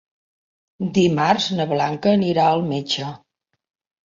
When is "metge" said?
2.73-3.13